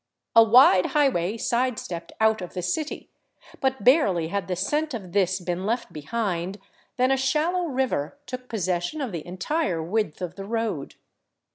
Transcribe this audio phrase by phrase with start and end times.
[0.35, 3.11] A wide highway sidestepped out of the city;
[3.59, 6.57] but barely had the scent of this been left behind
[6.97, 10.95] than a shallow river took possession of the entire width of the road.